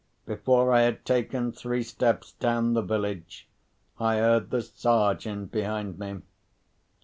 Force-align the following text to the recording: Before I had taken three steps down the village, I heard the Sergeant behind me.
Before 0.25 0.73
I 0.73 0.81
had 0.81 1.05
taken 1.05 1.51
three 1.51 1.83
steps 1.83 2.31
down 2.31 2.73
the 2.73 2.81
village, 2.81 3.47
I 3.99 4.17
heard 4.17 4.49
the 4.49 4.63
Sergeant 4.63 5.51
behind 5.51 5.99
me. 5.99 6.23